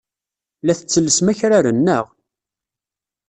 [0.65, 2.05] La tettellsem akraren, naɣ?